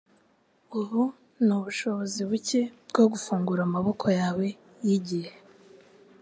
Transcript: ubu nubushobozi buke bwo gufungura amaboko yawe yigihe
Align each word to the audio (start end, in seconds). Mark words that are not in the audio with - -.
ubu 0.79 1.01
nubushobozi 1.45 2.19
buke 2.29 2.61
bwo 2.89 3.03
gufungura 3.11 3.61
amaboko 3.67 4.05
yawe 4.19 4.45
yigihe 4.85 5.33